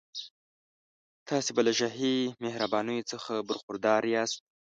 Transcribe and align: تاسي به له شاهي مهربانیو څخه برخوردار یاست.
تاسي 1.27 1.51
به 1.55 1.61
له 1.67 1.73
شاهي 1.79 2.15
مهربانیو 2.43 3.07
څخه 3.11 3.33
برخوردار 3.49 4.01
یاست. 4.13 4.39